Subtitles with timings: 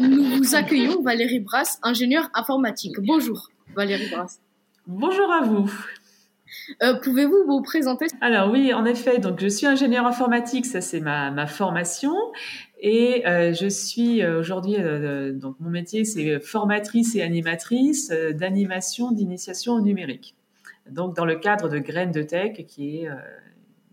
[0.00, 2.96] Nous vous accueillons Valérie Brasse, ingénieure informatique.
[2.98, 4.40] Bonjour Valérie Brasse.
[4.88, 5.72] Bonjour à vous.
[6.82, 8.06] Euh, Pouvez-vous vous présenter?
[8.20, 12.14] Alors oui, en effet, donc je suis ingénieure informatique, ça c'est ma, ma formation,
[12.80, 14.76] et euh, je suis euh, aujourd'hui
[15.34, 20.34] donc mon métier c'est formatrice et animatrice d'animation d'initiation au numérique.
[20.90, 23.08] Donc dans le cadre de Graines de Tech, qui est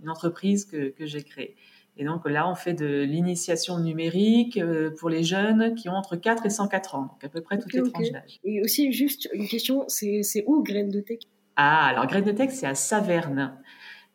[0.02, 1.56] une entreprise que, que j'ai créée.
[2.00, 6.16] Et donc là, on fait de l'initiation numérique euh, pour les jeunes qui ont entre
[6.16, 8.40] 4 et 104 ans, donc à peu près toutes Ok, les tranches d'âge.
[8.46, 11.20] Et aussi, juste une question, c'est où Graines de Tech?
[11.58, 13.54] Ah, alors Graines de Tech, c'est à Saverne.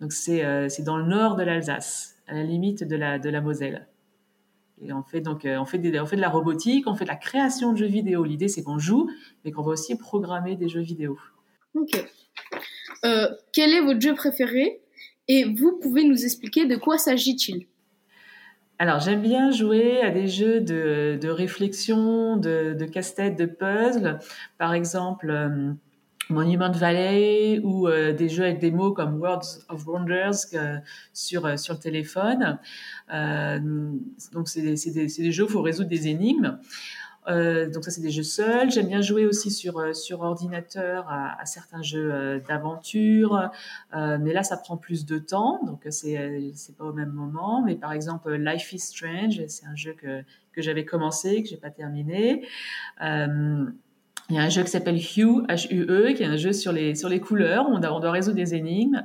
[0.01, 3.43] Donc c'est euh, dans le nord de l'Alsace, à la limite de la, de la
[3.43, 3.87] Moselle.
[4.81, 7.05] Et on fait donc euh, on fait, des, on fait de la robotique, on fait
[7.05, 8.25] de la création de jeux vidéo.
[8.25, 9.11] L'idée c'est qu'on joue,
[9.45, 11.19] mais qu'on va aussi programmer des jeux vidéo.
[11.75, 12.03] Ok.
[13.05, 14.81] Euh, quel est votre jeu préféré?
[15.29, 17.67] Et vous pouvez nous expliquer de quoi s'agit-il?
[18.79, 24.19] Alors j'aime bien jouer à des jeux de, de réflexion, de, de casse-tête, de puzzle.
[24.59, 25.73] Par exemple, euh,
[26.29, 30.77] Monument Valley ou euh, des jeux avec des mots comme Words of Wonders euh,
[31.13, 32.59] sur, sur le téléphone.
[34.33, 36.59] Donc c'est des, des jeux où il faut résoudre des énigmes.
[37.27, 38.71] Euh, donc ça c'est des jeux seuls.
[38.71, 43.51] J'aime bien jouer aussi sur euh, sur ordinateur à, à certains jeux euh, d'aventure,
[43.95, 47.63] Euh, mais là ça prend plus de temps, donc c'est c'est pas au même moment.
[47.65, 51.57] Mais par exemple Life is Strange, c'est un jeu que que j'avais commencé, que j'ai
[51.57, 52.47] pas terminé.
[53.03, 53.65] Euh,
[54.31, 56.95] il y a un jeu qui s'appelle Hue, H-U-E, qui est un jeu sur les,
[56.95, 57.67] sur les couleurs.
[57.69, 59.03] On doit, on doit résoudre des énigmes,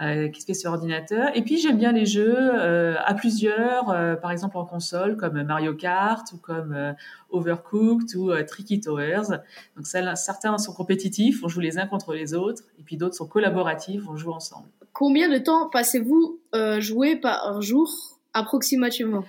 [0.00, 1.30] euh, qui se fait sur ordinateur.
[1.34, 5.42] Et puis, j'aime bien les jeux euh, à plusieurs, euh, par exemple en console, comme
[5.42, 6.92] Mario Kart ou comme euh,
[7.28, 9.38] Overcooked ou Tricky Towers.
[9.76, 12.62] Donc, certains sont compétitifs, on joue les uns contre les autres.
[12.78, 14.68] Et puis, d'autres sont collaboratifs, on joue ensemble.
[14.94, 16.40] Combien de temps passez-vous
[16.78, 17.90] jouer par jour
[18.32, 19.24] approximativement?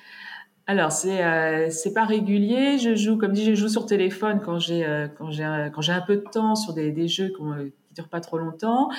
[0.67, 2.79] Alors c'est euh, c'est pas régulier.
[2.79, 5.81] Je joue comme dit, je joue sur téléphone quand j'ai euh, quand j'ai un- quand
[5.81, 8.39] j'ai un peu de temps sur des, des jeux qu'on, euh, qui durent pas trop
[8.39, 8.89] longtemps.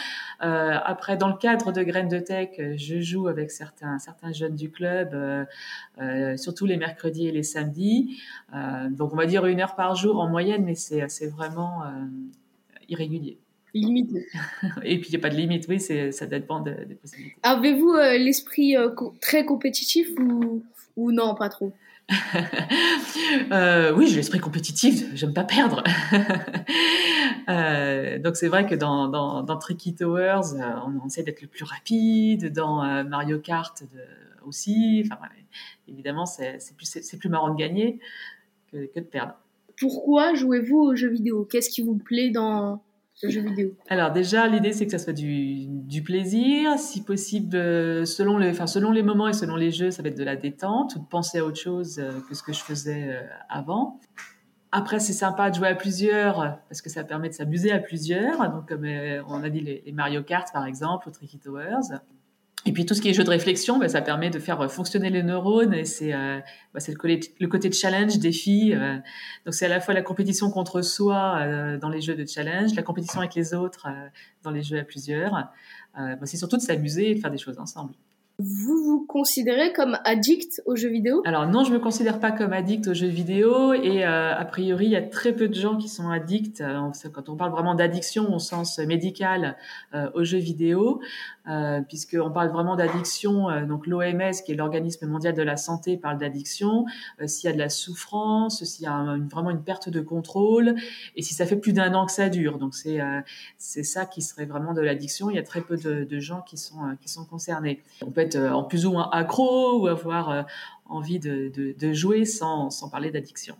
[0.44, 4.32] Euh, après dans le cadre de Graines de Tech, euh, je joue avec certains certains
[4.32, 5.44] jeunes du club, euh,
[6.00, 8.16] euh, surtout les mercredis et les samedis.
[8.54, 11.82] Euh, donc on va dire une heure par jour en moyenne, mais c'est c'est vraiment
[11.82, 11.88] euh,
[12.88, 13.38] irrégulier.
[13.74, 14.24] Limité.
[14.84, 15.66] Et puis il y a pas de limite.
[15.68, 17.36] Oui, ça dépend de- des possibilités.
[17.42, 20.62] Avez-vous euh, l'esprit euh, co- très compétitif ou,
[20.96, 21.72] ou non, pas trop
[23.52, 25.82] Euh, oui, j'ai l'esprit compétitif, j'aime pas perdre.
[27.48, 31.42] Euh, donc c'est vrai que dans, dans, dans Tricky Towers, euh, on, on essaie d'être
[31.42, 35.04] le plus rapide, dans Mario Kart de- aussi.
[35.06, 35.28] Enfin, ouais,
[35.86, 38.00] évidemment, c'est plus, plus marrant de gagner
[38.72, 39.34] que, que de perdre.
[39.78, 41.44] Pourquoi jouez-vous aux jeux vidéo?
[41.44, 42.82] Qu'est-ce qui vous plaît dans
[43.88, 48.50] Alors déjà, l'idée c'est que ça soit du, du plaisir, si possible, euh, selon les,
[48.50, 50.98] enfin selon les moments et selon les jeux, ça va être de la détente ou
[50.98, 54.00] de penser à autre chose euh, que ce que je faisais euh, avant.
[54.70, 58.50] Après, c'est sympa de jouer à plusieurs parce que ça permet de s'amuser à plusieurs.
[58.50, 61.96] Donc, comme on a dit les, les Mario Kart par exemple, ou Tricky Towers.
[62.66, 65.08] Et puis tout ce qui est jeu de réflexion, ben, ça permet de faire fonctionner
[65.10, 66.40] les neurones et c'est euh,
[66.78, 68.72] c'est le, côté- le côté de challenge, défi.
[68.74, 68.96] euh.
[69.44, 72.74] donc c'est à la fois la compétition contre soi euh, dans les jeux de challenge,
[72.74, 74.08] la compétition avec les autres euh,
[74.42, 75.34] dans les jeux à plusieurs.
[75.98, 77.92] Euh, ben, c'est surtout de s'amuser et de faire des choses ensemble.
[78.38, 81.22] Vous vous considérez comme addict aux jeux vidéo?
[81.24, 84.84] Alors non, je me considère pas comme addict aux jeux vidéo et euh, a priori
[84.84, 86.60] il y a très peu de gens qui sont addicts.
[86.60, 89.56] Euh, Quand on parle vraiment d'addiction au sens médical
[89.94, 91.00] euh, aux jeux vidéo,
[91.48, 95.96] euh, puisqu'on parle vraiment d'addiction, euh, donc l'OMS qui est l'organisme mondial de la santé
[95.96, 96.84] parle d'addiction.
[97.20, 100.74] euh, s'il y a de la souffrance, s'il y a vraiment une perte de contrôle
[101.14, 102.58] et si ça fait plus d'un an que ça dure.
[102.58, 103.20] Donc c'est euh,
[103.58, 105.30] c'est ça qui serait vraiment de l'addiction.
[105.30, 107.82] Il y a très peu de, de gens qui sont euh, qui sont concernés.
[108.04, 110.46] On peut être euh, en plus ou moins accro ou avoir
[110.86, 113.56] envie de, de, de jouer sans, sans parler d'addiction.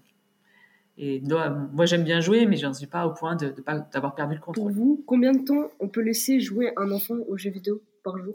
[0.99, 1.23] Et
[1.73, 4.35] moi, j'aime bien jouer, mais j'en suis pas au point de, de pas d'avoir perdu
[4.35, 4.73] le Pour contrôle.
[4.73, 8.35] vous, combien de temps on peut laisser jouer un enfant aux jeux vidéo par jour?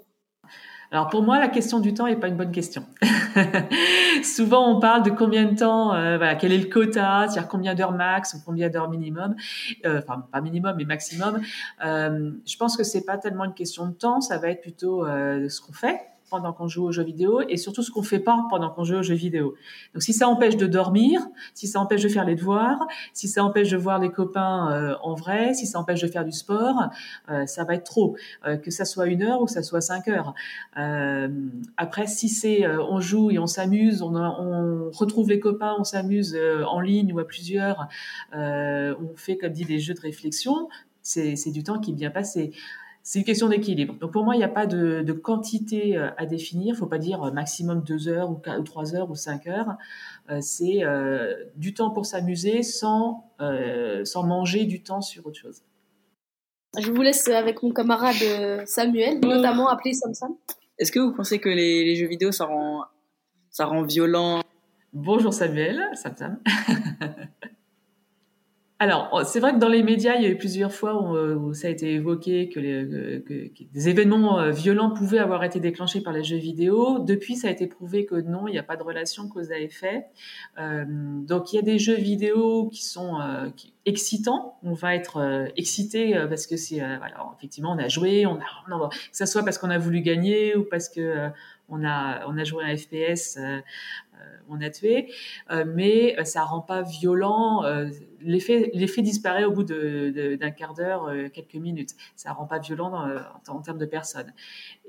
[0.94, 2.84] Alors pour moi, la question du temps est pas une bonne question.
[4.24, 7.76] Souvent, on parle de combien de temps, euh, voilà, quel est le quota, c'est-à-dire combien
[7.76, 9.36] d'heures max ou combien d'heures minimum,
[9.86, 11.42] euh, enfin pas minimum mais maximum.
[11.86, 15.06] Euh, je pense que c'est pas tellement une question de temps, ça va être plutôt
[15.06, 18.48] ce qu'on fait pendant qu'on joue aux jeux vidéo et surtout ce qu'on fait pas
[18.50, 19.54] pendant qu'on joue aux jeux vidéo.
[19.94, 21.22] Donc si ça empêche de dormir,
[21.54, 24.96] si ça empêche de faire les devoirs, si ça empêche de voir les copains euh,
[25.04, 26.90] en vrai, si ça empêche de faire du sport,
[27.30, 28.16] euh, ça va être trop.
[28.48, 30.34] Euh, que ça soit une heure ou que ça soit cinq heures.
[31.78, 36.38] Après, si c'est on joue et on s'amuse, on, on retrouve les copains, on s'amuse
[36.68, 37.88] en ligne ou à plusieurs,
[38.34, 40.70] on fait comme dit des jeux de réflexion,
[41.02, 42.54] c'est du temps qui est bien passé.
[43.04, 43.96] C'est une question d'équilibre.
[43.96, 46.68] Donc pour moi, il n'y a pas de, de, quantité à définir.
[46.68, 49.76] Il ne faut pas dire maximum deux heures ou, ou trois heures ou cinq heures.
[50.40, 50.82] c'est
[51.56, 53.32] du temps pour s'amuser sans,
[54.04, 55.64] sans manger du temps sur autre chose.
[56.80, 60.36] Je vous laisse avec mon camarade euh, Samuel, notamment appelé Samsam.
[60.78, 62.86] Est-ce que vous pensez que les, jeux vidéo, ça rend,
[63.50, 64.42] ça rend violent?
[64.94, 66.40] Bonjour Samuel, Samsam.
[68.82, 71.68] Alors, c'est vrai que dans les médias, il y a eu plusieurs fois où, ça
[71.68, 76.38] a été évoqué que, des événements euh, violents pouvaient avoir été déclenchés par les jeux
[76.38, 76.98] vidéo.
[76.98, 79.60] Depuis, ça a été prouvé que non, il n'y a pas de relation cause à
[79.60, 80.08] effet.
[80.58, 83.20] Euh, donc, il y a des jeux vidéo qui sont
[83.86, 84.58] excitants.
[84.64, 88.96] On va être excité parce que c'est, voilà, effectivement, on a joué, on a, que
[89.12, 91.30] ça soit parce qu'on a voulu gagner ou parce que
[91.70, 93.38] on a, on a joué un FPS
[94.52, 95.12] on a tué,
[95.50, 97.64] euh, mais euh, ça rend pas violent.
[97.64, 97.90] Euh,
[98.22, 101.92] l'effet, l'effet disparaît au bout d'un quart d'heure, quelques minutes.
[102.16, 103.08] Ça rend pas violent
[103.48, 104.32] en, termes de personnes.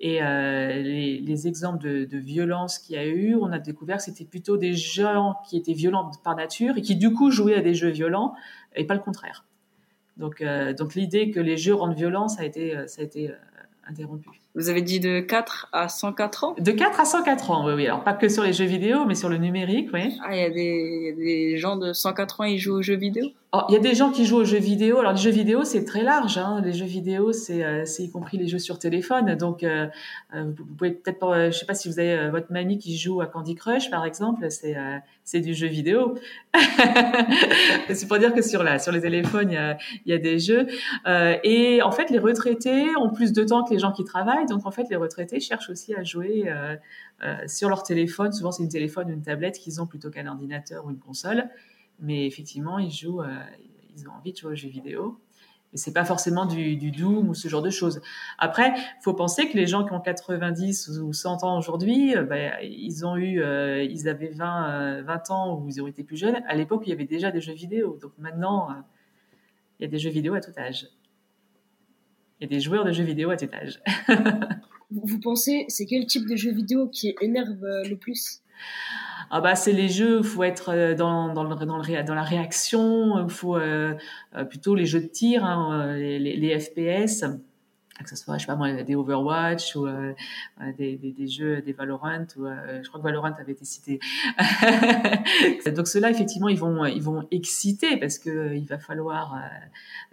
[0.01, 4.59] Et les, exemples de, violence qu'il y a eu, on a découvert que c'était plutôt
[4.59, 7.89] des gens qui étaient violents par nature et qui du coup jouaient à des jeux
[7.89, 8.35] violents
[8.77, 9.45] et pas le contraire.
[10.17, 10.43] Donc,
[10.77, 13.33] donc l'idée que les jeux rendent violents, a été, ça a été
[13.85, 14.29] interrompu.
[14.55, 16.55] Vous avez dit de 4 à 104 ans?
[16.59, 17.87] De 4 à 104 ans, oui, oui.
[17.87, 20.15] Alors, pas que sur les jeux vidéo, mais sur le numérique, oui.
[20.23, 23.31] Ah, il y, a des gens de 104 ans, ils jouent aux jeux vidéo?
[23.55, 24.99] Oh, Il y a des gens qui jouent aux jeux vidéo.
[25.01, 26.39] Alors, les jeux vidéo, c'est très large.
[26.39, 26.63] Hein.
[26.65, 29.35] Les jeux vidéo, c'est euh, y compris les jeux sur téléphone.
[29.35, 29.89] Donc, euh,
[30.35, 33.21] euh vous pouvez peut-être, euh, je sais pas si vous avez votre mamie qui joue
[33.21, 34.75] à Candy Crush, par exemple, c'est
[35.25, 36.15] c'est du jeu vidéo.
[37.91, 39.77] c'est pour dire que sur, la, sur les téléphones, il y a,
[40.07, 40.67] y a des jeux.
[41.45, 44.42] et en fait, les retraités ont plus de temps que les gens qui travaillent.
[44.47, 46.77] Donc en fait, les retraités cherchent aussi à jouer euh,
[47.23, 48.33] euh, sur leur téléphone.
[48.33, 51.49] Souvent, c'est une téléphone ou une tablette qu'ils ont plutôt qu'un ordinateur ou une console.
[52.01, 53.43] Mais effectivement, ils jouent, euh,
[53.97, 55.21] ils ont envie de jouer aux jeux vidéo.
[55.75, 58.03] Et c'est pas forcément du, Doom ou ce genre de choses.
[58.39, 63.07] Après, faut penser que les gens qui ont 90 ou 100 ans aujourd'hui, ben, ils
[63.07, 63.43] ont eu,
[63.83, 66.43] ils avaient 20, 20 ans ou ils ont été plus jeunes.
[66.47, 67.97] À l'époque, il y avait déjà des jeux vidéo.
[68.03, 68.69] Donc maintenant,
[69.79, 70.89] il y a des jeux vidéo à tout âge
[72.43, 73.81] et des joueurs de jeux vidéo à âge.
[74.91, 78.43] vous pensez, c'est quel type de jeu vidéo qui énerve euh, le plus?
[79.31, 82.05] Ah bah c'est les jeux où il faut être euh, dans, dans, le, dans, le,
[82.05, 83.95] dans la réaction, il faut euh,
[84.51, 87.25] plutôt les jeux de tir, hein, les, les, les, FPS
[88.01, 90.15] que ce soit, je sais pas moi, des Overwatch ou euh,
[90.61, 94.01] euh, des, des, jeux, des Valorant, ou euh, je crois que Valorant avait été cité.
[95.77, 99.39] Donc ceux-là, effectivement, ils vont, ils vont exciter parce que il va falloir,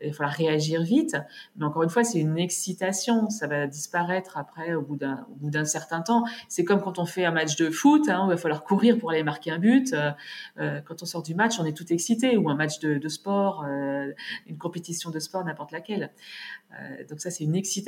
[0.04, 1.18] va falloir réagir vite.
[1.56, 3.30] Mais encore une fois, c'est une excitation.
[3.30, 6.26] Ça va disparaître après au bout d'un, au bout d'un certain temps.
[6.48, 8.98] C'est comme quand on fait un match de foot, hein, où il va falloir courir
[8.98, 9.96] pour aller marquer un but.
[10.58, 12.38] quand on sort du match, on est tout excité.
[12.38, 13.66] Ou un match de, de sport,
[14.48, 16.12] une compétition de sport, n'importe laquelle.
[17.10, 17.79] donc ça, c'est une excitation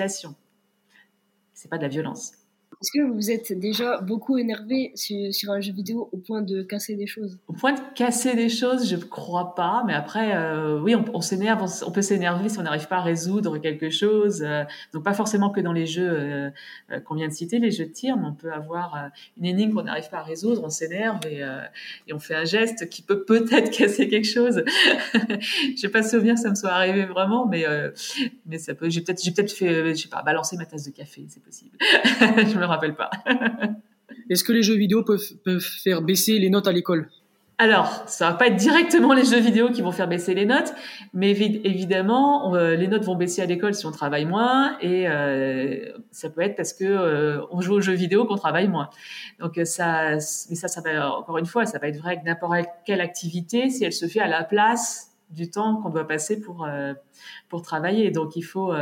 [1.53, 2.33] C'est pas de la violence.
[2.81, 6.95] Est-ce que vous êtes déjà beaucoup énervé sur, un jeu vidéo au point de casser
[6.95, 7.37] des choses?
[7.47, 9.83] Au point de casser des choses, je ne crois pas.
[9.85, 13.59] Mais après, euh, oui, on, s'énerve, on, peut s'énerver si on n'arrive pas à résoudre
[13.59, 14.41] quelque chose.
[14.41, 14.63] Euh,
[14.93, 16.49] donc pas forcément que dans les jeux euh,
[17.05, 19.83] qu'on vient de citer, les jeux de tir, mais on peut avoir une énigme qu'on
[19.83, 21.43] n'arrive pas à résoudre, on s'énerve et,
[22.11, 24.63] on fait un geste qui peut peut-être casser quelque chose.
[25.13, 27.63] je n'ai pas souvenir que ça me soit arrivé vraiment, mais
[28.47, 28.89] mais ça peut.
[28.89, 31.77] J'ai peut-être, fait, je sais pas, balancer ma tasse de café, c'est possible.
[32.71, 33.09] rappelle pas.
[34.29, 37.09] Est-ce que les jeux vidéo peuvent, peuvent faire baisser les notes à l'école?
[37.61, 40.73] Alors, ça va pas être directement les jeux vidéo qui vont faire baisser les notes,
[41.13, 45.91] mais évidemment, euh, les notes vont baisser à l'école si on travaille moins, et euh,
[46.09, 48.89] ça peut être parce que euh, on joue aux jeux vidéo qu'on travaille moins.
[49.39, 52.65] Donc ça, mais ça, ça va encore une fois, ça va être vrai que n'importe
[52.83, 56.67] quelle activité, si elle se fait à la place du temps qu'on doit passer pour
[57.47, 58.73] pour travailler, donc il faut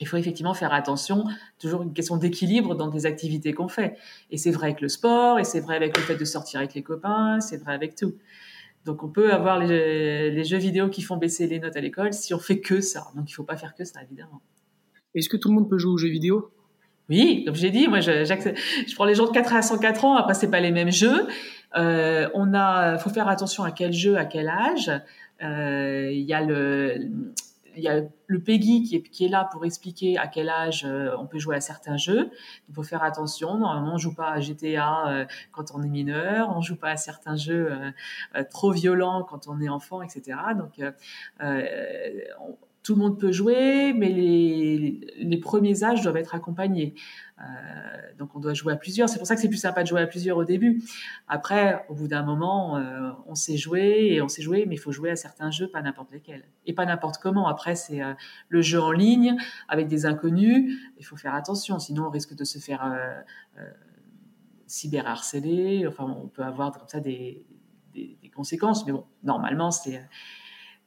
[0.00, 1.24] il faut effectivement faire attention,
[1.58, 3.96] toujours une question d'équilibre dans des activités qu'on fait.
[4.30, 6.74] Et c'est vrai avec le sport, et c'est vrai avec le fait de sortir avec
[6.74, 8.14] les copains, c'est vrai avec tout.
[8.86, 12.32] Donc on peut avoir les, jeux vidéo qui font baisser les notes à l'école si
[12.32, 13.08] on fait que ça.
[13.14, 14.40] Donc il faut pas faire que ça, évidemment.
[15.14, 16.50] Est-ce que tout le monde peut jouer aux jeux vidéo?
[17.10, 20.16] Oui, comme j'ai dit, moi je, je, prends les gens de 4 à 104 ans,
[20.16, 21.26] après c'est pas les mêmes jeux.
[21.76, 24.90] Euh, on a, faut faire attention à quel jeu, à quel âge.
[25.42, 27.10] Euh, il y a le
[27.80, 30.84] il y a le PEGI qui est, qui est là pour expliquer à quel âge
[30.84, 32.30] euh, on peut jouer à certains jeux.
[32.68, 33.56] Il faut faire attention.
[33.56, 36.96] Normalement, on joue pas à GTA euh, quand on est mineur, on joue pas à
[36.96, 40.38] certains jeux euh, trop violents quand on est enfant, etc.
[40.56, 40.80] Donc,
[42.82, 46.94] tout le monde peut jouer, mais les, premiers âges doivent être accompagnés.
[47.38, 47.42] Euh,
[48.18, 49.08] donc on doit jouer à plusieurs.
[49.08, 50.82] C'est pour ça que c'est plus sympa de jouer à plusieurs au début.
[51.28, 54.78] Après, au bout d'un moment, euh, on sait jouer et on sait jouer, mais il
[54.78, 56.44] faut jouer à certains jeux, pas n'importe lesquels.
[56.66, 57.48] Et pas n'importe comment.
[57.48, 58.14] Après, c'est euh,
[58.48, 59.36] le jeu en ligne
[59.68, 60.78] avec des inconnus.
[60.98, 62.96] Il faut faire attention, sinon on risque de se faire
[64.66, 65.86] cyberharceler.
[65.86, 67.44] Enfin, on peut avoir comme ça des,
[67.92, 68.86] des, des conséquences.
[68.86, 70.00] Mais bon, normalement, c'est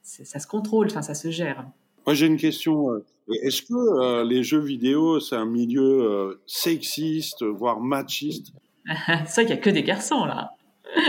[0.04, 1.66] ça se contrôle, enfin, ça se gère.
[2.06, 2.90] Moi, j'ai une question.
[2.90, 3.04] Euh,
[3.42, 8.52] est-ce que euh, les jeux vidéo, c'est un milieu euh, sexiste, voire machiste?
[8.86, 10.50] Vrai qu'il n'y a que des garçons, là.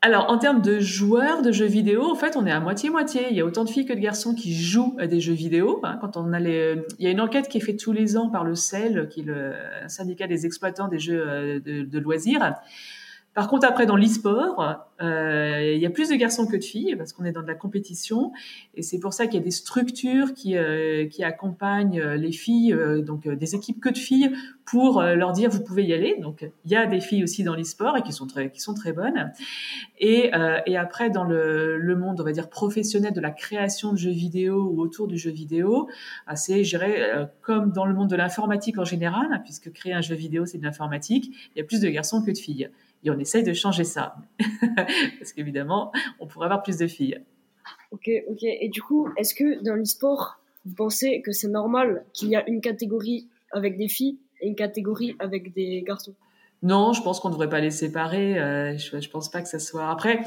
[0.00, 3.26] Alors, en termes de joueurs de jeux vidéo, en fait, on est à moitié-moitié.
[3.30, 5.80] Il y a autant de filles que de garçons qui jouent à des jeux vidéo.
[5.82, 5.98] Hein.
[6.00, 6.32] quand on.
[6.34, 9.20] Il y a une enquête qui est faite tous les ans par le CEL, qui
[9.20, 9.54] est le
[9.88, 12.54] syndicat des exploitants des jeux de loisirs.
[13.38, 16.96] Par contre, après, dans l'e-sport, euh, il y a plus de garçons que de filles
[16.96, 18.32] parce qu'on est dans de la compétition.
[18.74, 22.32] Et c'est pour ça qu'il y a des structures qui, euh, qui accompagnent euh, les
[22.32, 22.76] filles,
[23.06, 24.32] donc des équipes que de filles,
[24.66, 26.16] pour leur dire vous pouvez y aller.
[26.20, 28.74] Donc, il y a des filles aussi dans l'e-sport et qui sont très, qui sont
[28.74, 29.32] très bonnes.
[30.00, 30.32] Et,
[30.66, 34.10] et après, dans le, le, monde, on va dire, professionnel de la création de jeux
[34.10, 35.88] vidéo ou autour du jeu vidéo,
[36.34, 40.02] c'est, je dirais, comme dans le monde de l'informatique en général, hein, puisque créer un
[40.02, 42.68] jeu vidéo, c'est de l'informatique, il y a plus de garçons que de filles.
[43.04, 44.16] Et on essaye de changer ça.
[45.18, 47.20] Parce qu'évidemment, on pourrait avoir plus de filles.
[47.92, 48.42] Ok, ok.
[48.42, 52.48] Et du coup, est-ce que dans l'e-sport, vous pensez que c'est normal qu'il y a
[52.48, 56.14] une catégorie avec des filles et une catégorie avec des garçons?
[56.62, 58.38] Non, je pense qu'on ne devrait pas les séparer.
[58.38, 59.88] Euh, je, ne pense pas que ça soit.
[59.88, 60.20] Après,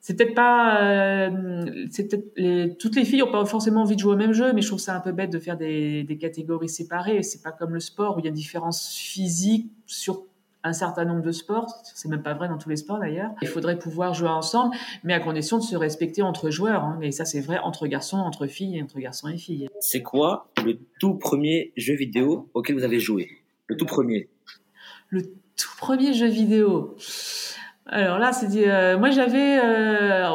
[0.00, 4.00] c'est peut-être pas, euh, c'est peut-être les, toutes les filles n'ont pas forcément envie de
[4.00, 6.18] jouer au même jeu, mais je trouve ça un peu bête de faire des, des
[6.18, 7.22] catégories séparées.
[7.22, 10.24] C'est pas comme le sport où il y a une différence physique sur
[10.64, 11.68] un certain nombre de sports.
[11.94, 13.30] C'est même pas vrai dans tous les sports d'ailleurs.
[13.42, 16.84] Il faudrait pouvoir jouer ensemble, mais à condition de se respecter entre joueurs.
[16.84, 16.98] Hein.
[17.02, 19.68] Et ça, c'est vrai entre garçons, entre filles entre garçons et filles.
[19.80, 23.30] C'est quoi le tout premier jeu vidéo auquel vous avez joué?
[23.66, 24.28] Le tout premier
[25.08, 26.96] Le tout premier jeu vidéo.
[27.86, 30.26] Alors là, c'est dit, euh, moi j'avais, euh,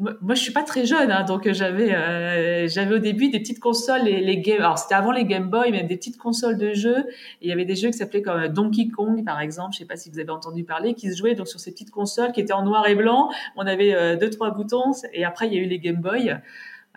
[0.00, 3.60] moi, je suis pas très jeune, hein, donc j'avais, euh, j'avais au début des petites
[3.60, 6.72] consoles, les, les Game, alors c'était avant les Game Boy, mais des petites consoles de
[6.72, 7.04] jeux.
[7.42, 9.74] il y avait des jeux qui s'appelaient comme Donkey Kong, par exemple.
[9.74, 11.90] Je sais pas si vous avez entendu parler, qui se jouaient donc sur ces petites
[11.90, 13.30] consoles qui étaient en noir et blanc.
[13.56, 16.34] On avait euh, deux trois boutons, et après il y a eu les Game Boy.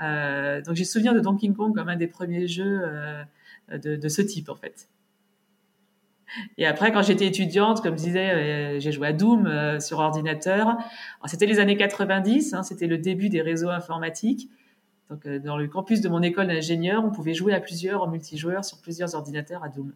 [0.02, 3.24] Euh, donc j'ai souvenir de Donkey Kong comme un des premiers jeux euh,
[3.70, 4.88] de ce type en fait.
[6.58, 10.00] Et après, quand j'étais étudiante, comme je disais, euh, j'ai joué à Doom euh, sur
[10.00, 10.78] ordinateur.
[11.26, 14.50] C'était les années 90, hein, c'était le début des réseaux informatiques.
[15.10, 18.08] Donc, euh, dans le campus de mon école d'ingénieur, on pouvait jouer à plusieurs en
[18.08, 19.94] multijoueur sur plusieurs ordinateurs à Doom.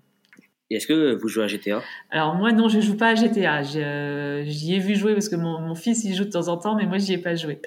[0.70, 3.64] Et est-ce que vous jouez à GTA Alors moi non, je joue pas à GTA.
[3.64, 6.76] J'y ai vu jouer parce que mon, mon, fils y joue de temps en temps,
[6.76, 7.62] mais moi j'y ai pas joué.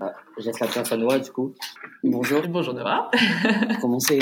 [0.00, 1.54] ah, je laisse la place à Noah du coup.
[2.02, 2.40] Bonjour.
[2.48, 3.10] Bonjour Noah.
[3.82, 4.18] Commencez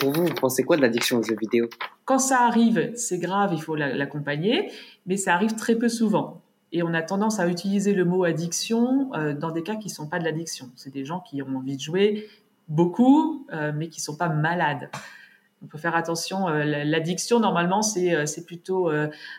[0.00, 1.66] pour vous, vous pensez quoi de l'addiction aux jeux vidéo?
[2.04, 4.70] Quand ça arrive, c'est grave, il faut l'accompagner,
[5.06, 6.42] mais ça arrive très peu souvent.
[6.72, 9.92] Et on a tendance à utiliser le mot addiction euh, dans des cas qui ne
[9.92, 10.70] sont pas de l'addiction.
[10.74, 12.28] C'est des gens qui ont envie de jouer
[12.68, 14.90] beaucoup, euh, mais qui ne sont pas malades.
[15.62, 16.48] Il faut faire attention.
[16.48, 18.90] Euh, l'addiction, normalement, c'est plutôt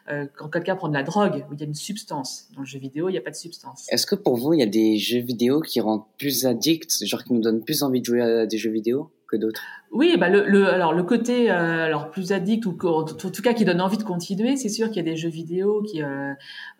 [0.07, 2.47] quand quelqu'un prend de la drogue, où il y a une substance.
[2.55, 3.85] Dans le jeu vidéo, il n'y a pas de substance.
[3.91, 7.23] Est-ce que pour vous, il y a des jeux vidéo qui rendent plus addicts, genre
[7.23, 9.61] qui nous donnent plus envie de jouer à des jeux vidéo que d'autres?
[9.95, 13.53] Oui, bah le, le, alors le côté euh, alors plus addict ou en tout cas
[13.53, 16.33] qui donne envie de continuer, c'est sûr qu'il y a des jeux vidéo qui, euh,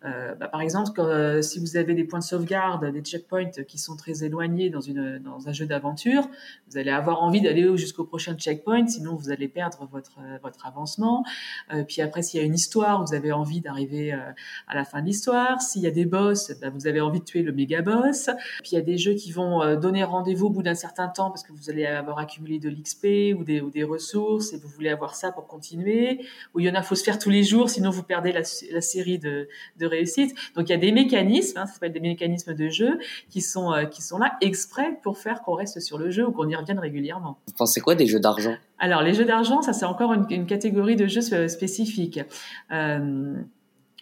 [0.04, 1.00] euh, bah, par exemple,
[1.40, 5.18] si vous avez des points de sauvegarde, des checkpoints qui sont très éloignés dans une
[5.18, 6.28] dans un jeu d'aventure,
[6.68, 11.24] vous allez avoir envie d'aller jusqu'au prochain checkpoint, sinon vous allez perdre votre votre avancement.
[11.88, 15.06] puis après, s'il y a une histoire, vous avez envie d'arriver à la fin de
[15.06, 15.62] l'histoire.
[15.62, 18.28] S'il y a des boss, bah, vous avez envie de tuer le méga boss.
[18.62, 21.30] Puis il y a des jeux qui vont donner rendez-vous au bout d'un certain temps
[21.30, 24.68] parce que vous allez avoir accumulé de l'XP ou des, ou des ressources et vous
[24.68, 26.20] voulez avoir ça pour continuer,
[26.54, 28.42] ou il y en a, faut se faire tous les jours, sinon vous perdez la,
[28.72, 29.48] la série de,
[29.78, 30.34] de réussite.
[30.54, 32.98] Donc il y a des mécanismes, hein, ça s'appelle des mécanismes de jeu,
[33.30, 36.32] qui sont, euh, qui sont là exprès pour faire qu'on reste sur le jeu ou
[36.32, 37.38] qu'on y revienne régulièrement.
[37.46, 38.56] Vous pensez quoi des jeux d'argent?
[38.78, 42.20] Alors les jeux d'argent, ça c'est encore une, une, catégorie de jeux spécifique.
[42.70, 43.34] Euh,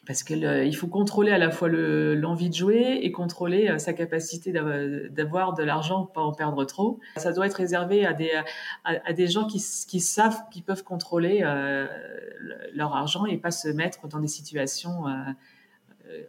[0.06, 4.52] parce qu'il faut contrôler à la fois l'envie de jouer et contrôler euh, sa capacité
[4.52, 7.00] d'avoir de l'argent pas en perdre trop.
[7.16, 8.30] Ça doit être réservé à des,
[8.84, 11.86] à, des gens qui, qui savent qu'ils peuvent contrôler euh,
[12.74, 15.12] leur argent et pas se mettre dans des situations euh,
[16.08, 16.22] euh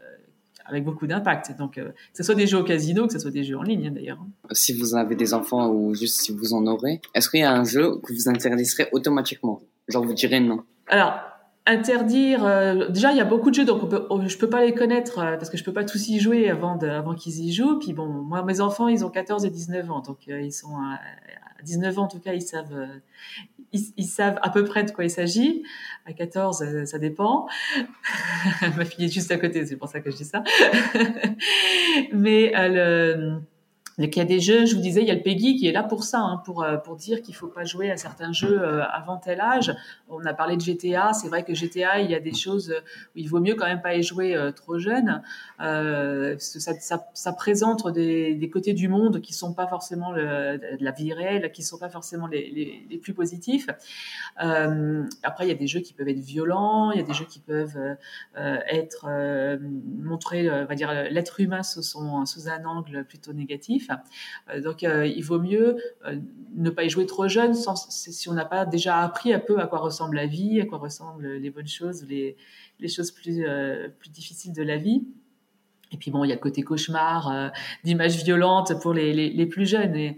[0.65, 1.55] avec beaucoup d'impact.
[1.57, 3.63] Donc, euh, que ce soit des jeux au casino, que ce soit des jeux en
[3.63, 4.19] ligne hein, d'ailleurs.
[4.51, 7.53] Si vous avez des enfants ou juste si vous en aurez, est-ce qu'il y a
[7.53, 9.61] un jeu que vous interdiserez automatiquement?
[9.87, 10.63] Genre vous direz non?
[10.87, 11.19] Alors,
[11.67, 14.49] interdire euh, déjà il y a beaucoup de jeux donc on peut, on- je peux
[14.49, 17.15] pas les connaître euh, parce que je peux pas tous y jouer avant de, avant
[17.15, 17.79] qu'ils y jouent.
[17.79, 20.75] Puis bon moi mes enfants ils ont 14 et 19 ans donc euh, ils sont
[20.77, 20.95] à,
[21.59, 22.85] à 19 ans en tout cas ils savent euh,
[23.73, 25.63] ils, ils savent à peu près de quoi il s'agit.
[26.05, 27.47] À 14 euh, ça dépend.
[28.77, 30.43] Ma fille est juste à côté c'est pour ça que je dis ça.
[32.13, 33.39] Mais euh, le
[33.97, 35.71] il y a des jeux, je vous disais, il y a le PEGI qui est
[35.71, 38.61] là pour ça, hein, pour, euh, pour dire qu'il faut pas jouer à certains jeux
[38.61, 39.73] euh, avant tel âge.
[40.09, 42.73] On a parlé de GTA, c'est vrai que GTA, il y a des choses
[43.15, 45.21] où il vaut mieux quand même pas y jouer euh, trop jeune,
[45.61, 51.13] euh, ça, présente des, des côtés du monde qui sont pas forcément de la vie
[51.13, 53.67] réelle, qui sont pas forcément les, les, plus positifs.
[54.41, 57.13] Euh, après, il y a des jeux qui peuvent être violents, il y a des
[57.13, 57.95] jeux qui peuvent euh,
[58.37, 63.05] euh, être euh, montrer, euh, on va dire, l'être humain sous, son, sous un angle
[63.05, 63.84] plutôt négatif.
[64.49, 66.15] Euh, donc, euh, il vaut mieux euh,
[66.55, 69.67] ne pas y jouer trop jeune si on n'a pas déjà appris un peu à
[69.67, 72.37] quoi ressemble la vie, à quoi ressemblent les bonnes choses, les,
[72.87, 73.41] choses plus,
[74.09, 75.03] difficiles de la vie.
[75.91, 77.49] Et puis bon, il y a le côté cauchemar, euh,
[77.83, 80.15] d'images violentes pour les, plus jeunes.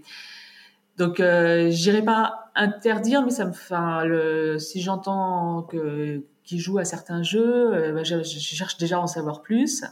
[0.98, 8.04] Donc, euh, j'irai pas interdire, mais si j'entends que qui jouent à certains jeux, bah,
[8.04, 9.84] je, cherche déjà à en savoir plus,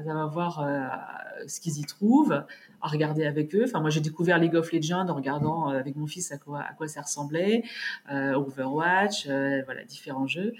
[0.00, 2.44] à savoir euh, ce qu'ils y trouvent,
[2.80, 3.64] à regarder avec eux.
[3.64, 6.64] Enfin, moi, j'ai découvert League of Legends en regardant euh, avec mon fils à quoi,
[6.86, 7.62] ça ressemblait,
[8.10, 10.54] euh, Overwatch, voilà, différents jeux.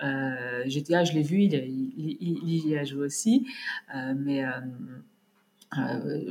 [0.00, 3.46] GTA, je l'ai vu, il, y a joué aussi,
[4.16, 4.44] mais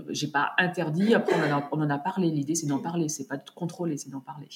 [0.10, 1.16] j'ai pas interdit.
[1.16, 2.30] Après, on en a, on en a parlé.
[2.30, 4.48] L'idée, c'est d'en parler, c'est pas de contrôler, c'est d'en parler.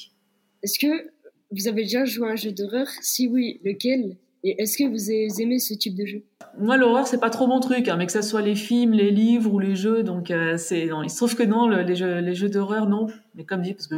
[0.62, 1.10] Est-ce que
[1.52, 2.88] vous avez déjà joué à un jeu d'horreur?
[3.02, 4.18] Si oui, lequel?
[4.44, 6.24] Et est-ce que vous aimez ce type de jeu?
[6.60, 9.12] Moi, l'horreur, c'est pas trop mon truc, hein, mais que ça soit les films, les
[9.12, 11.04] livres ou les jeux, donc euh, c'est non.
[11.04, 13.08] Il se trouve que non, le, les jeux, les jeux d'horreur, non.
[13.36, 13.96] Mais comme dit, parce que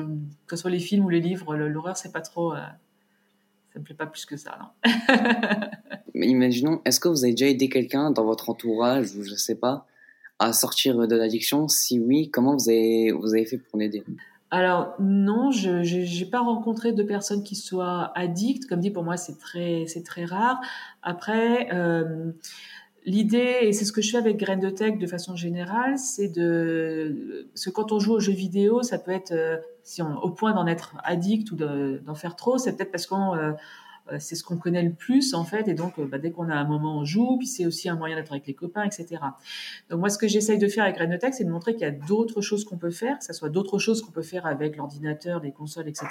[0.47, 2.53] que ce soit les films ou les livres, l'horreur, c'est pas trop.
[2.53, 2.59] Euh,
[3.73, 4.91] ça me plaît pas plus que ça, non.
[6.13, 9.55] mais imaginons, est-ce que vous avez déjà aidé quelqu'un dans votre entourage ou je sais
[9.55, 9.85] pas
[10.39, 11.67] à sortir de l'addiction?
[11.67, 14.03] Si oui, comment vous avez vous avez fait pour l'aider?
[14.51, 18.67] Alors non, je n'ai pas rencontré de personnes qui soient addictes.
[18.67, 20.59] Comme dit, pour moi, c'est très, c'est très rare.
[21.03, 22.31] Après, euh,
[23.05, 26.29] l'idée, et c'est ce que je fais avec Graines de Tech de façon générale, c'est
[26.29, 27.47] de...
[27.53, 30.31] Parce que quand on joue aux jeux vidéo, ça peut être, euh, si on, au
[30.31, 33.35] point d'en être addict ou d'en faire trop, c'est peut-être parce qu'on...
[33.35, 33.51] Euh,
[34.17, 36.63] c'est ce qu'on connaît le plus en fait et donc bah, dès qu'on a un
[36.63, 39.21] moment on joue puis c'est aussi un moyen d'être avec les copains etc
[39.89, 41.91] donc moi ce que j'essaye de faire avec Renotech c'est de montrer qu'il y a
[41.91, 45.41] d'autres choses qu'on peut faire que ça soit d'autres choses qu'on peut faire avec l'ordinateur
[45.41, 46.07] les consoles etc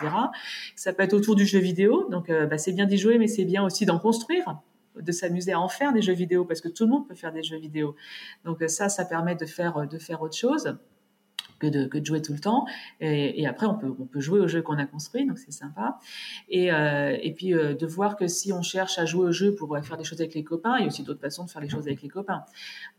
[0.76, 3.28] ça peut être autour du jeu vidéo donc euh, bah, c'est bien d'y jouer mais
[3.28, 4.60] c'est bien aussi d'en construire
[5.00, 7.32] de s'amuser à en faire des jeux vidéo parce que tout le monde peut faire
[7.32, 7.94] des jeux vidéo.
[8.44, 10.76] Donc ça ça permet de faire de faire autre chose
[11.58, 12.66] que de, jouer tout le temps.
[13.00, 15.98] Et, après, on peut, on peut jouer au jeu qu'on a construit, donc c'est sympa.
[16.48, 19.54] Et, euh, et puis euh, de voir que si on cherche à jouer au jeu
[19.54, 21.62] pour faire des choses avec les copains, il y a aussi d'autres façons de faire
[21.62, 22.44] les choses avec les copains.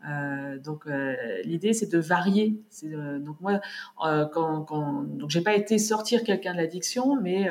[0.08, 0.84] Euh, donc
[1.44, 2.60] l'idée, c'est de varier.
[3.20, 3.60] Donc moi,
[3.98, 7.48] quand, quand donc j'ai pas été sortir quelqu'un de l'addiction, mais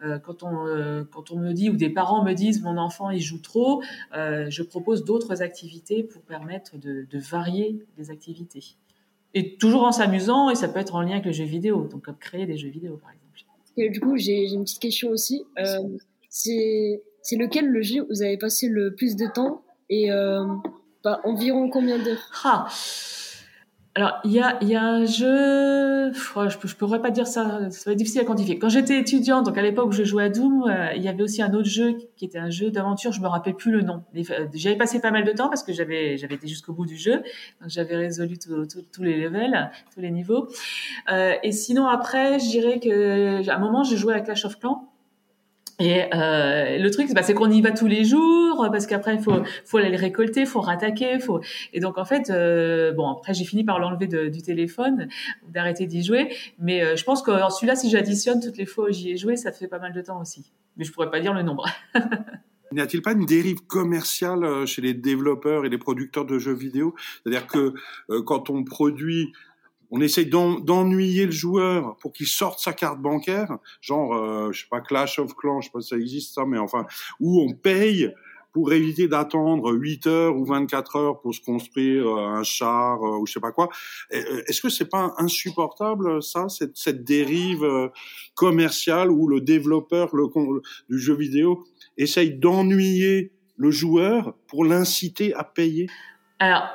[0.00, 3.40] quand on quand on me dit ou des parents me disent mon enfant il joue
[3.40, 8.76] trop, je propose d'autres activités pour permettre de varier les activités
[9.34, 12.04] et toujours en s'amusant, et ça peut être en lien avec le jeu vidéo, donc
[12.04, 13.24] comme créer des jeux vidéo par exemple.
[13.76, 15.44] Et du coup, j'ai une petite question aussi.
[15.58, 15.78] Euh,
[16.28, 20.44] c'est lequel le jeu où vous avez passé le plus de temps et euh,
[21.04, 22.30] bah, environ combien d'heures?
[22.44, 22.68] Ah.
[23.98, 27.90] Alors, il y a, y a un jeu, je ne pourrais pas dire ça, ça
[27.90, 28.56] va être difficile à quantifier.
[28.56, 31.24] Quand j'étais étudiante, donc à l'époque où je jouais à Doom, euh, il y avait
[31.24, 34.04] aussi un autre jeu qui était un jeu d'aventure, je me rappelle plus le nom.
[34.54, 37.24] J'avais passé pas mal de temps parce que j'avais été jusqu'au bout du jeu,
[37.60, 40.46] donc j'avais résolu tous les levels, tous les niveaux.
[41.10, 44.60] Euh, et sinon, après, je dirais que à un moment, j'ai joué à Clash of
[44.60, 44.92] Clans.
[45.78, 49.20] Et euh, le truc, bah, c'est qu'on y va tous les jours parce qu'après il
[49.20, 51.40] faut faut aller le récolter, faut rattaquer, faut
[51.72, 55.08] et donc en fait euh, bon après j'ai fini par l'enlever du téléphone,
[55.48, 58.92] d'arrêter d'y jouer, mais euh, je pense que celui-là si j'additionne toutes les fois où
[58.92, 61.32] j'y ai joué, ça fait pas mal de temps aussi, mais je pourrais pas dire
[61.32, 61.66] le nombre.
[62.70, 66.94] N'y a-t-il pas une dérive commerciale chez les développeurs et les producteurs de jeux vidéo?
[67.22, 67.72] C'est-à-dire que
[68.10, 69.32] euh, quand on produit
[69.90, 74.68] on essaye d'ennuyer le joueur pour qu'il sorte sa carte bancaire, genre, euh, je sais
[74.70, 76.86] pas, Clash of Clans, je sais pas si ça existe ça, mais enfin,
[77.20, 78.12] où on paye
[78.52, 83.26] pour éviter d'attendre 8 heures ou 24 heures pour se construire un char euh, ou
[83.26, 83.68] je sais pas quoi.
[84.10, 87.88] Est-ce que c'est pas insupportable ça, cette, dérive euh,
[88.34, 90.10] commerciale où le développeur
[90.88, 91.64] du jeu vidéo
[91.96, 95.86] essaye d'ennuyer le joueur pour l'inciter à payer?
[96.38, 96.68] Alors,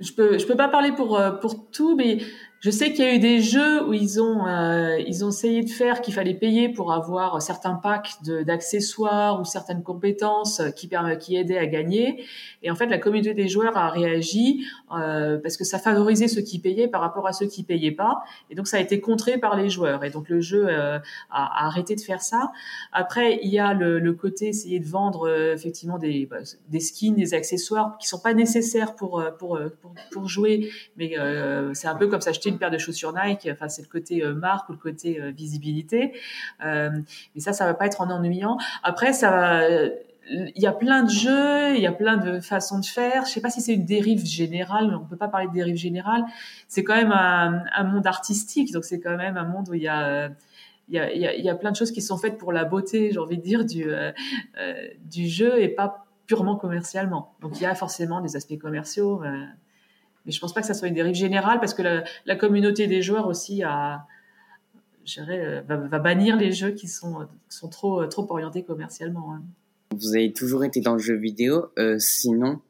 [0.00, 2.18] je peux je peux pas parler pour pour tout mais
[2.60, 5.62] Je sais qu'il y a eu des jeux où ils ont euh, ils ont essayé
[5.62, 11.18] de faire qu'il fallait payer pour avoir certains packs d'accessoires ou certaines compétences qui permet-
[11.18, 12.24] qui aidaient à gagner.
[12.64, 16.40] Et en fait, la communauté des joueurs a réagi euh, parce que ça favorisait ceux
[16.40, 18.24] qui payaient par rapport à ceux qui payaient pas.
[18.50, 20.02] Et donc ça a été contré par les joueurs.
[20.02, 20.98] Et donc le jeu euh,
[21.30, 22.50] a, arrêté de faire ça.
[22.92, 26.80] Après, il y a le, le côté essayer de vendre euh, effectivement des bah, des
[26.80, 31.14] skins, des accessoires qui sont pas nécessaires pour euh, pour euh, pour, pour jouer, mais
[31.74, 33.48] c'est un peu comme s'acheter une paire de chaussures Nike.
[33.50, 36.12] Enfin, c'est le côté euh, marque ou le côté euh, visibilité.
[36.64, 36.90] Euh,
[37.34, 38.58] mais ça, ça va pas être en ennuyant.
[38.82, 39.62] Après, ça.
[40.30, 43.24] Il y a plein de jeux, il y a plein de façons de faire.
[43.24, 45.76] Je sais pas si c'est une dérive générale, mais on peut pas parler de dérive
[45.76, 46.22] générale.
[46.68, 49.88] C'est quand même un, monde artistique, donc c'est quand même un monde où il y
[49.88, 50.28] a
[50.90, 53.38] y, a, y a, plein de choses qui sont faites pour la beauté, j'ai envie
[53.38, 53.86] de dire, du,
[55.06, 57.34] du jeu et pas purement commercialement.
[57.40, 59.22] Donc il y a forcément des aspects commerciaux,
[60.28, 62.86] mais je pense pas que ça soit une dérive générale parce que la, la communauté
[62.86, 64.06] des joueurs aussi a,
[65.06, 68.62] je dirais, euh, va, va, bannir les jeux qui sont, qui sont trop, trop orientés
[68.62, 69.32] commercialement.
[69.32, 69.42] Hein.
[69.96, 72.60] Vous avez toujours été dans le jeu vidéo, euh, sinon,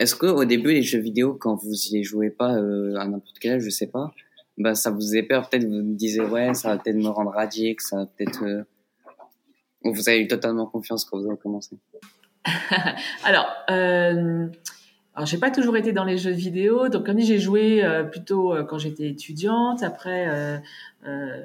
[0.00, 3.38] est-ce que au début les jeux vidéo, quand vous y jouez pas euh, à n'importe
[3.38, 4.12] quel âge, je sais pas,
[4.58, 7.30] bah ça vous faisait peur, peut-être vous me disiez ouais, ça va peut-être me rendre
[7.30, 8.42] radique, ça va peut-être.
[8.42, 8.64] Euh...
[9.84, 11.78] Vous avez eu totalement confiance quand vous avez commencé.
[13.24, 14.48] alors, euh,
[15.14, 18.02] alors j'ai pas toujours été dans les jeux vidéo, donc comme dit j'ai joué euh,
[18.04, 19.82] plutôt euh, quand j'étais étudiante.
[19.82, 20.58] Après, euh,
[21.06, 21.40] euh,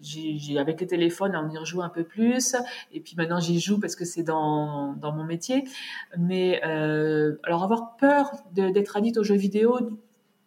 [0.00, 2.56] j'ai avec les téléphones on y rejoue un peu plus,
[2.92, 5.64] et puis maintenant j'y joue parce que c'est dans dans mon métier.
[6.16, 9.78] Mais euh, alors avoir peur d'être addict aux jeux vidéo,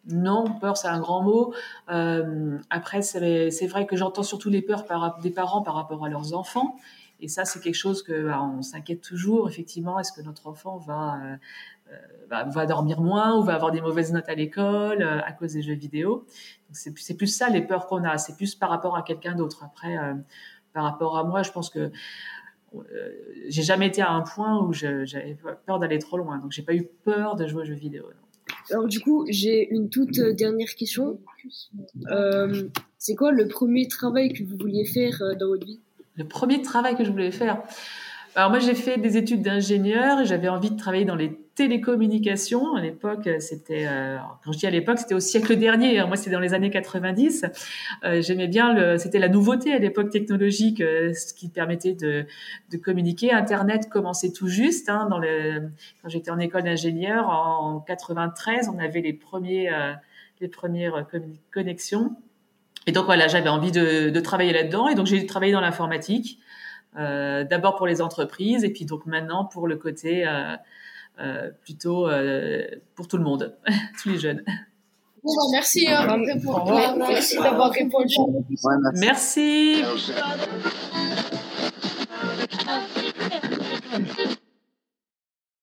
[0.08, 1.54] non, peur, c'est un grand mot.
[1.90, 4.84] Euh, après, c'est vrai que j'entends surtout les peurs
[5.22, 6.76] des parents par rapport à leurs enfants.
[7.22, 9.48] Et ça, c'est quelque chose que bah, on s'inquiète toujours.
[9.48, 11.94] Effectivement, est-ce que notre enfant va, euh,
[12.28, 15.52] va, va dormir moins ou va avoir des mauvaises notes à l'école euh, à cause
[15.52, 16.26] des jeux vidéo?
[16.72, 18.18] C'est plus ça les peurs qu'on a.
[18.18, 19.62] C'est plus par rapport à quelqu'un d'autre.
[19.64, 20.14] Après, euh,
[20.72, 21.92] par rapport à moi, je pense que
[22.74, 22.80] euh,
[23.48, 26.38] j'ai jamais été à un point où j'avais peur d'aller trop loin.
[26.38, 28.06] Donc, j'ai pas eu peur de jouer aux jeux vidéo.
[28.70, 31.20] Alors du coup, j'ai une toute dernière question.
[32.10, 35.80] Euh, c'est quoi le premier travail que vous vouliez faire euh, dans votre vie?
[36.16, 37.62] Le premier travail que je voulais faire
[38.34, 42.74] Alors moi, j'ai fait des études d'ingénieur et j'avais envie de travailler dans les télécommunications.
[42.74, 45.98] À l'époque, c'était, euh, quand je dis à l'époque, c'était au siècle dernier.
[45.98, 46.06] Hein.
[46.06, 47.46] Moi, c'était dans les années 90.
[48.04, 52.26] Euh, j'aimais bien le, c'était la nouveauté à l'époque technologique, euh, ce qui permettait de,
[52.70, 53.32] de communiquer.
[53.32, 54.88] Internet commençait tout juste.
[54.88, 55.70] Hein, dans le,
[56.02, 59.92] quand j'étais en école d'ingénieur en 93, on avait les premiers, euh,
[60.40, 61.06] les premières
[61.52, 62.16] connexions.
[62.86, 64.88] Et donc voilà, j'avais envie de, de travailler là-dedans.
[64.88, 66.38] Et donc j'ai travaillé dans l'informatique.
[66.98, 70.56] Euh, d'abord pour les entreprises et puis donc maintenant pour le côté euh,
[71.20, 73.56] euh, plutôt euh, pour tout le monde,
[74.02, 74.42] tous les jeunes.
[75.24, 78.14] Bon, bah, merci, hein, pour, pour, merci d'avoir répondu.
[78.18, 79.82] Ouais, merci.
[79.82, 80.12] merci.